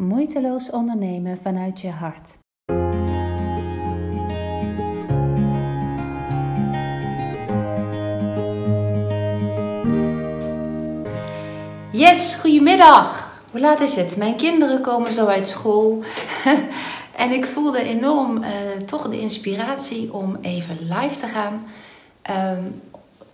[0.00, 2.36] Moeiteloos ondernemen vanuit je hart.
[11.92, 13.38] Yes, goedemiddag.
[13.50, 14.16] Hoe laat is het?
[14.16, 16.02] Mijn kinderen komen zo uit school.
[17.16, 18.48] en ik voelde enorm uh,
[18.86, 21.66] toch de inspiratie om even live te gaan.
[22.56, 22.80] Um,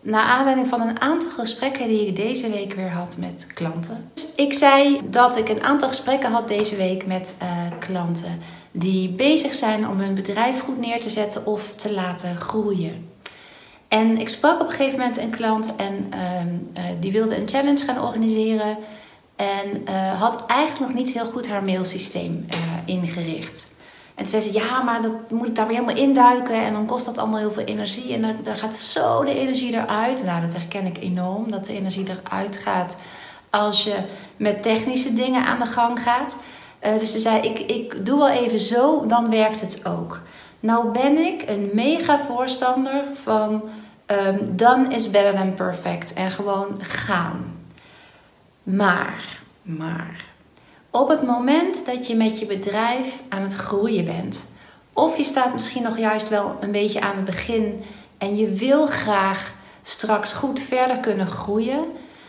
[0.01, 4.11] naar aanleiding van een aantal gesprekken die ik deze week weer had met klanten.
[4.14, 8.39] Dus ik zei dat ik een aantal gesprekken had deze week met uh, klanten
[8.72, 13.08] die bezig zijn om hun bedrijf goed neer te zetten of te laten groeien.
[13.89, 17.49] En ik sprak op een gegeven moment een klant en uh, uh, die wilde een
[17.49, 18.77] challenge gaan organiseren.
[19.36, 22.46] En uh, had eigenlijk nog niet heel goed haar mailsysteem
[22.85, 23.69] ingericht.
[24.20, 26.54] En zei ze, ja, maar dat moet ik daar weer helemaal induiken.
[26.54, 28.14] En dan kost dat allemaal heel veel energie.
[28.14, 30.24] En dan, dan gaat zo de energie eruit.
[30.24, 31.50] Nou, dat herken ik enorm.
[31.50, 32.96] Dat de energie eruit gaat
[33.50, 33.94] als je
[34.36, 36.38] met technische dingen aan de gang gaat.
[36.86, 40.20] Uh, dus ze zei, ik, ik doe wel even zo, dan werkt het ook.
[40.60, 43.62] Nou ben ik een mega voorstander van
[44.06, 46.12] um, done is better than perfect.
[46.12, 47.58] En gewoon gaan.
[48.62, 50.30] Maar, maar
[50.91, 54.44] op het moment dat je met je bedrijf aan het groeien bent,
[54.92, 57.83] of je staat misschien nog juist wel een beetje aan het begin
[58.19, 59.52] en je wil graag
[59.83, 61.84] straks goed verder kunnen groeien,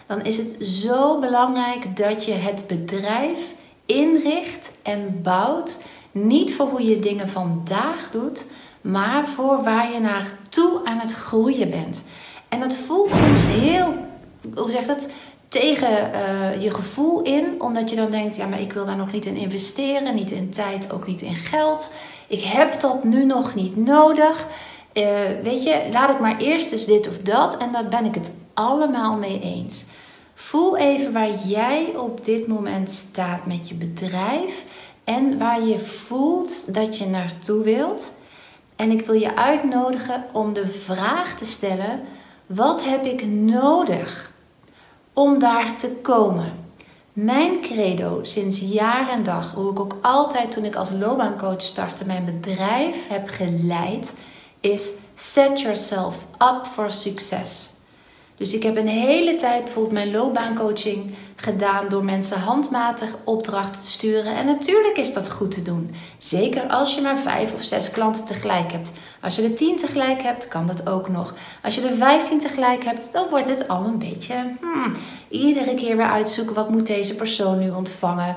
[0.08, 3.54] dan is het zo belangrijk dat je het bedrijf
[3.86, 5.78] inricht en bouwt.
[6.12, 8.46] Niet voor hoe je dingen vandaag doet,
[8.82, 12.04] maar voor waar je naartoe aan het groeien bent.
[12.50, 13.96] En dat voelt soms heel,
[14.56, 15.10] hoe zeg dat,
[15.52, 19.12] tegen uh, je gevoel in, omdat je dan denkt: ja, maar ik wil daar nog
[19.12, 21.94] niet in investeren, niet in tijd, ook niet in geld.
[22.28, 24.48] Ik heb dat nu nog niet nodig.
[24.94, 25.04] Uh,
[25.44, 28.32] weet je, laat ik maar eerst dus dit of dat en daar ben ik het
[28.54, 29.86] allemaal mee eens.
[30.34, 34.64] Voel even waar jij op dit moment staat met je bedrijf
[35.04, 38.12] en waar je voelt dat je naartoe wilt.
[38.76, 42.02] En ik wil je uitnodigen om de vraag te stellen:
[42.46, 44.32] wat heb ik nodig?
[45.22, 46.54] Om daar te komen.
[47.14, 52.06] Mijn credo sinds jaar en dag, hoe ik ook altijd toen ik als loopbaancoach startte
[52.06, 54.16] mijn bedrijf heb geleid,
[54.60, 57.70] is set yourself up for success.
[58.42, 63.88] Dus ik heb een hele tijd bijvoorbeeld mijn loopbaancoaching gedaan door mensen handmatig opdrachten te
[63.88, 64.36] sturen.
[64.36, 65.96] En natuurlijk is dat goed te doen.
[66.18, 68.92] Zeker als je maar vijf of zes klanten tegelijk hebt.
[69.22, 71.34] Als je er tien tegelijk hebt, kan dat ook nog.
[71.64, 74.94] Als je er vijftien tegelijk hebt, dan wordt het al een beetje hmm,
[75.30, 78.36] iedere keer weer uitzoeken wat moet deze persoon nu ontvangen.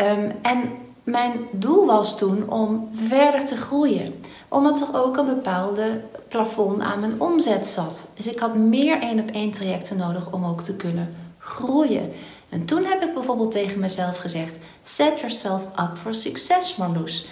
[0.00, 0.70] Um, en
[1.10, 4.14] mijn doel was toen om verder te groeien.
[4.48, 8.10] Omdat er ook een bepaalde plafond aan mijn omzet zat.
[8.14, 12.12] Dus ik had meer één op één trajecten nodig om ook te kunnen groeien.
[12.48, 17.26] En toen heb ik bijvoorbeeld tegen mezelf gezegd: Set yourself up for success, Marloes.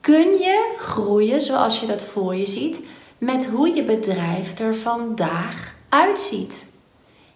[0.00, 2.80] Kun je groeien zoals je dat voor je ziet,
[3.18, 6.68] met hoe je bedrijf er vandaag uitziet?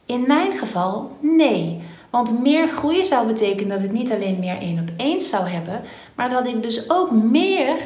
[0.06, 1.82] In mijn geval nee.
[2.10, 5.80] Want meer groeien zou betekenen dat ik niet alleen meer één op één zou hebben,
[6.14, 7.76] maar dat ik dus ook meer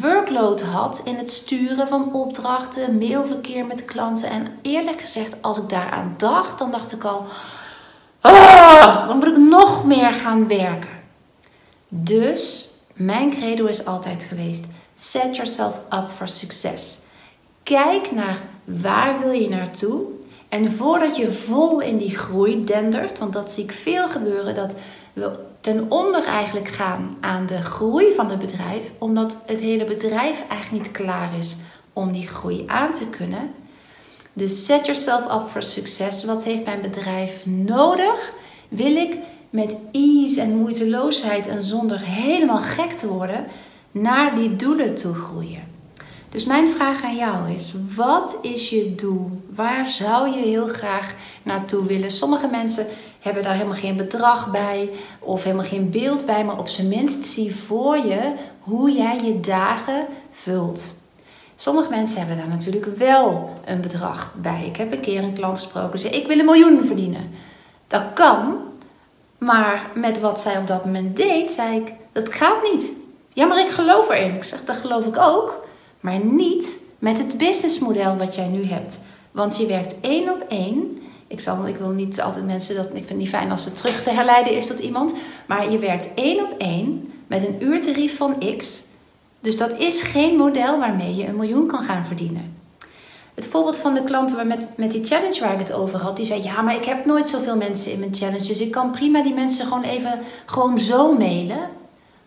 [0.00, 4.28] workload had in het sturen van opdrachten, mailverkeer met klanten.
[4.28, 7.24] En eerlijk gezegd, als ik daaraan dacht, dan dacht ik al:
[8.20, 10.88] ah, dan moet ik nog meer gaan werken.
[11.88, 14.64] Dus mijn credo is altijd geweest:
[14.94, 16.98] set yourself up for success.
[17.62, 20.00] Kijk naar waar wil je naartoe
[20.54, 24.74] en voordat je vol in die groei dendert, want dat zie ik veel gebeuren, dat
[25.12, 30.44] we ten onder eigenlijk gaan aan de groei van het bedrijf, omdat het hele bedrijf
[30.48, 31.56] eigenlijk niet klaar is
[31.92, 33.50] om die groei aan te kunnen.
[34.32, 36.24] Dus set yourself up for success.
[36.24, 38.32] Wat heeft mijn bedrijf nodig?
[38.68, 39.16] Wil ik
[39.50, 43.46] met ease en moeiteloosheid en zonder helemaal gek te worden
[43.90, 45.73] naar die doelen toe groeien?
[46.34, 49.30] Dus mijn vraag aan jou is: wat is je doel?
[49.50, 52.10] Waar zou je heel graag naartoe willen?
[52.10, 52.86] Sommige mensen
[53.20, 57.24] hebben daar helemaal geen bedrag bij of helemaal geen beeld bij, maar op zijn minst
[57.24, 60.94] zie voor je hoe jij je dagen vult.
[61.54, 64.66] Sommige mensen hebben daar natuurlijk wel een bedrag bij.
[64.66, 67.30] Ik heb een keer een klant gesproken die zei: Ik wil een miljoen verdienen.
[67.86, 68.56] Dat kan,
[69.38, 72.92] maar met wat zij op dat moment deed, zei ik: Dat gaat niet.
[73.32, 74.34] Ja, maar ik geloof erin.
[74.34, 75.62] Ik zeg: Dat geloof ik ook
[76.04, 79.00] maar niet met het businessmodel wat jij nu hebt.
[79.30, 81.02] Want je werkt één op één.
[81.26, 82.84] Ik, zal, ik wil niet altijd mensen dat.
[82.84, 85.14] Ik vind het niet fijn als het terug te herleiden is tot iemand.
[85.46, 88.82] Maar je werkt één op één met een uurtarief van X.
[89.40, 92.56] Dus dat is geen model waarmee je een miljoen kan gaan verdienen.
[93.34, 96.26] Het voorbeeld van de klanten met, met die challenge waar ik het over had, die
[96.26, 98.46] zei: Ja, maar ik heb nooit zoveel mensen in mijn challenge.
[98.46, 101.68] Dus ik kan prima die mensen gewoon even gewoon zo mailen.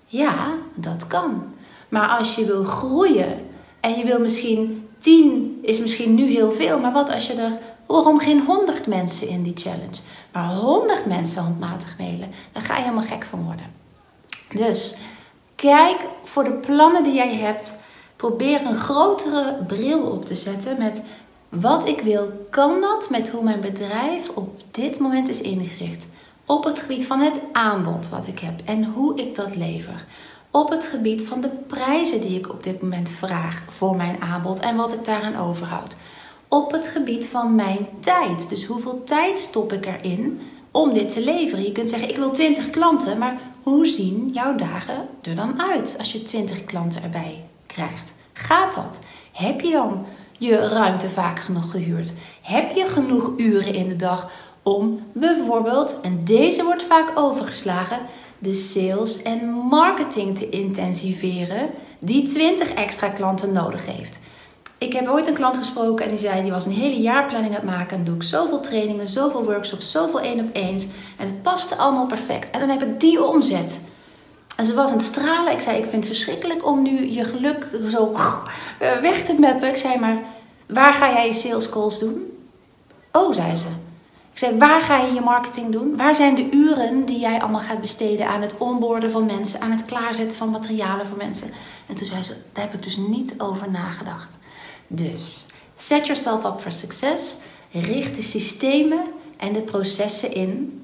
[0.06, 1.44] Ja, dat kan.
[1.90, 3.47] Maar als je wil groeien
[3.88, 7.58] en je wil misschien 10 is misschien nu heel veel, maar wat als je er,
[7.86, 10.00] waarom geen 100 mensen in die challenge?
[10.32, 13.66] Maar 100 mensen handmatig mailen, dan ga je helemaal gek van worden.
[14.52, 14.98] Dus
[15.56, 17.76] kijk voor de plannen die jij hebt
[18.18, 21.04] Probeer een grotere bril op te zetten met
[21.50, 22.48] wat ik wil.
[22.50, 26.08] Kan dat met hoe mijn bedrijf op dit moment is ingericht?
[26.46, 30.06] Op het gebied van het aanbod wat ik heb en hoe ik dat lever.
[30.52, 34.60] Op het gebied van de prijzen die ik op dit moment vraag voor mijn aanbod
[34.60, 35.96] en wat ik daaraan overhoud.
[36.48, 38.50] Op het gebied van mijn tijd.
[38.50, 40.42] Dus hoeveel tijd stop ik erin
[40.72, 41.64] om dit te leveren?
[41.64, 45.96] Je kunt zeggen: ik wil 20 klanten, maar hoe zien jouw dagen er dan uit
[45.98, 48.14] als je 20 klanten erbij krijgt.
[48.34, 49.00] Gaat dat?
[49.32, 50.06] Heb je dan
[50.38, 52.14] je ruimte vaak genoeg gehuurd?
[52.42, 54.32] Heb je genoeg uren in de dag
[54.64, 58.00] om bijvoorbeeld, en deze wordt vaak overgeslagen,
[58.40, 61.70] de sales en marketing te intensiveren
[62.00, 64.20] die 20 extra klanten nodig heeft?
[64.78, 67.62] Ik heb ooit een klant gesproken en die zei: die was een hele jaarplanning aan
[67.62, 67.98] het maken.
[67.98, 70.88] En doe ik zoveel trainingen, zoveel workshops, zoveel één op eens.
[71.18, 72.50] En het paste allemaal perfect.
[72.50, 73.80] En dan heb ik die omzet.
[74.56, 75.54] En ze was aan het stralen.
[75.54, 78.12] Ik zei, ik vind het verschrikkelijk om nu je geluk zo
[78.80, 79.70] eh, weg te meppen.
[79.70, 80.18] Ik zei, maar
[80.68, 82.32] waar ga jij je sales calls doen?
[83.12, 83.87] Oh, zei ze.
[84.38, 85.96] Ik zei, waar ga je je marketing doen?
[85.96, 89.72] Waar zijn de uren die jij allemaal gaat besteden aan het onboorden van mensen, aan
[89.72, 91.52] het klaarzetten van materialen voor mensen?
[91.88, 94.38] En toen zei ze, daar heb ik dus niet over nagedacht.
[94.88, 95.46] Dus,
[95.76, 97.36] set yourself up for success.
[97.72, 99.04] Richt de systemen
[99.38, 100.82] en de processen in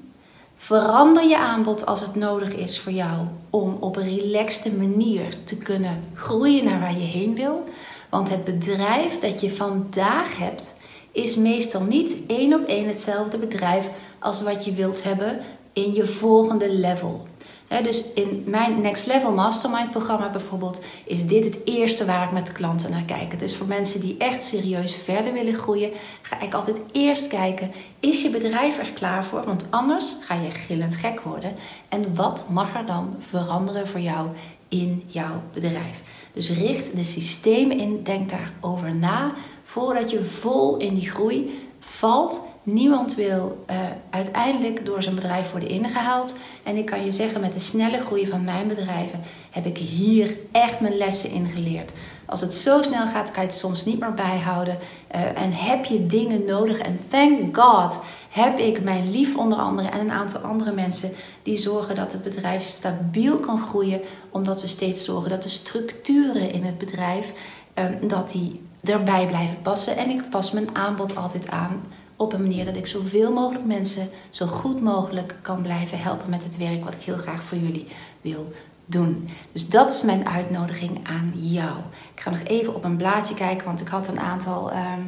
[0.56, 5.58] Verander je aanbod als het nodig is voor jou om op een relaxte manier te
[5.58, 7.64] kunnen groeien naar waar je heen wil.
[8.08, 10.74] Want het bedrijf dat je vandaag hebt,
[11.14, 15.40] is meestal niet één op één hetzelfde bedrijf als wat je wilt hebben
[15.72, 17.26] in je volgende level
[17.68, 22.52] dus in mijn Next Level Mastermind programma bijvoorbeeld is dit het eerste waar ik met
[22.52, 23.38] klanten naar kijk.
[23.38, 25.90] Dus voor mensen die echt serieus verder willen groeien,
[26.22, 29.44] ga ik altijd eerst kijken: is je bedrijf er klaar voor?
[29.44, 31.54] Want anders ga je gillend gek worden.
[31.88, 34.28] En wat mag er dan veranderen voor jou
[34.68, 36.02] in jouw bedrijf?
[36.32, 39.32] Dus richt de systemen in, denk daarover na
[39.64, 43.76] voordat je vol in die groei valt Niemand wil uh,
[44.10, 46.34] uiteindelijk door zijn bedrijf worden ingehaald.
[46.62, 49.20] En ik kan je zeggen, met de snelle groei van mijn bedrijven
[49.50, 51.92] heb ik hier echt mijn lessen in geleerd.
[52.26, 54.78] Als het zo snel gaat, kan je het soms niet meer bijhouden.
[55.14, 56.78] Uh, en heb je dingen nodig.
[56.78, 58.00] En thank God
[58.30, 61.12] heb ik mijn lief onder andere en een aantal andere mensen
[61.42, 64.00] die zorgen dat het bedrijf stabiel kan groeien.
[64.30, 67.32] Omdat we steeds zorgen dat de structuren in het bedrijf
[67.78, 69.96] uh, dat die erbij blijven passen.
[69.96, 71.82] En ik pas mijn aanbod altijd aan
[72.16, 76.44] op een manier dat ik zoveel mogelijk mensen zo goed mogelijk kan blijven helpen met
[76.44, 77.86] het werk wat ik heel graag voor jullie
[78.20, 78.52] wil
[78.86, 79.28] doen.
[79.52, 81.76] Dus dat is mijn uitnodiging aan jou.
[82.14, 85.02] Ik ga nog even op een blaadje kijken, want ik had een aantal ehm,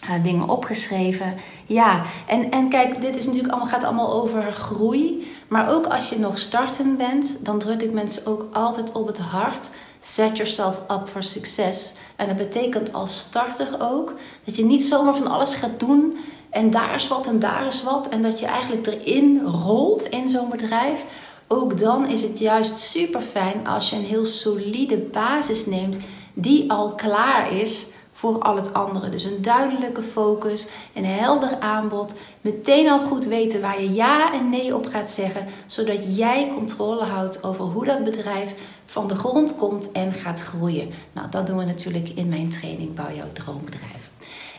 [0.00, 1.34] eh, dingen opgeschreven.
[1.66, 5.32] Ja, en, en kijk, dit is natuurlijk allemaal, gaat allemaal over groei.
[5.48, 9.18] Maar ook als je nog startend bent, dan druk ik mensen ook altijd op het
[9.18, 9.70] hart.
[10.06, 11.94] Set yourself up for success.
[12.16, 14.14] En dat betekent als starter ook
[14.44, 16.16] dat je niet zomaar van alles gaat doen
[16.50, 18.08] en daar is wat en daar is wat.
[18.08, 21.04] En dat je eigenlijk erin rolt in zo'n bedrijf.
[21.48, 25.98] Ook dan is het juist super fijn als je een heel solide basis neemt
[26.34, 29.08] die al klaar is voor al het andere.
[29.10, 34.50] Dus een duidelijke focus, een helder aanbod, meteen al goed weten waar je ja en
[34.50, 38.54] nee op gaat zeggen, zodat jij controle houdt over hoe dat bedrijf
[38.86, 40.90] van de grond komt en gaat groeien.
[41.12, 44.10] Nou, dat doen we natuurlijk in mijn training Bouw jouw droombedrijf.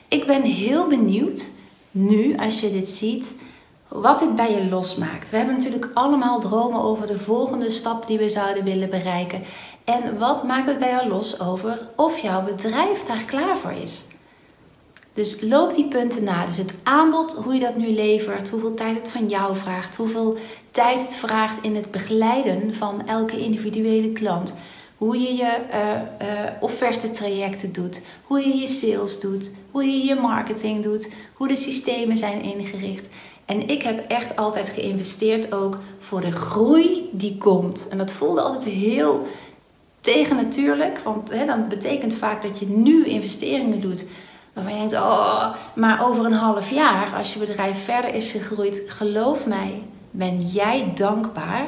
[0.08, 1.50] Ik ben heel benieuwd
[1.92, 3.36] nu, als je dit ziet,
[3.88, 5.30] wat dit bij je losmaakt.
[5.30, 9.44] We hebben natuurlijk allemaal dromen over de volgende stap die we zouden willen bereiken.
[9.84, 14.06] En wat maakt het bij jou los over of jouw bedrijf daar klaar voor is?
[15.18, 16.46] Dus loop die punten na.
[16.46, 20.38] Dus het aanbod, hoe je dat nu levert, hoeveel tijd het van jou vraagt, hoeveel
[20.72, 24.56] tijd het vraagt in het begeleiden van elke individuele klant.
[24.98, 30.16] Hoe je je uh, uh, offerte-trajecten doet, hoe je je sales doet, hoe je je
[30.16, 33.08] marketing doet, hoe de systemen zijn ingericht.
[33.46, 37.88] En ik heb echt altijd geïnvesteerd ook voor de groei die komt.
[37.90, 39.28] En dat voelde altijd heel
[40.02, 44.06] tegen natuurlijk, want hè, dan betekent vaak dat je nu investeringen doet
[44.58, 48.84] waarvan je denkt, oh, maar over een half jaar, als je bedrijf verder is gegroeid,
[48.88, 51.68] geloof mij, ben jij dankbaar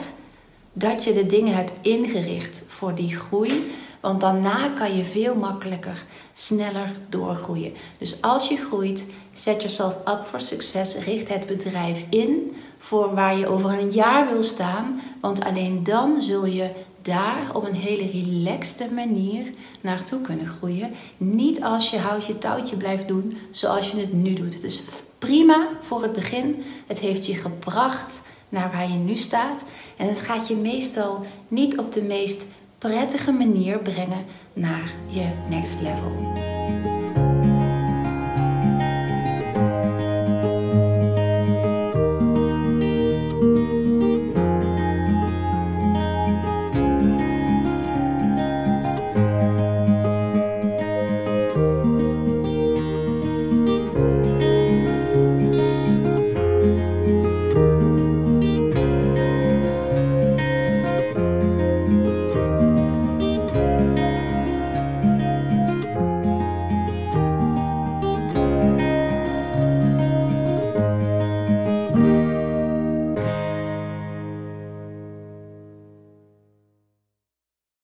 [0.73, 3.71] dat je de dingen hebt ingericht voor die groei.
[3.99, 7.73] Want daarna kan je veel makkelijker, sneller doorgroeien.
[7.97, 10.95] Dus als je groeit, set yourself up for success.
[10.95, 15.01] Richt het bedrijf in voor waar je over een jaar wil staan.
[15.21, 16.69] Want alleen dan zul je
[17.01, 20.91] daar op een hele relaxte manier naartoe kunnen groeien.
[21.17, 24.53] Niet als je houtje touwtje blijft doen zoals je het nu doet.
[24.53, 24.83] Het is
[25.17, 26.63] prima voor het begin.
[26.87, 29.63] Het heeft je gebracht naar waar je nu staat.
[29.97, 32.45] En het gaat je meestal niet op de meest
[32.77, 36.97] prettige manier brengen naar je next level.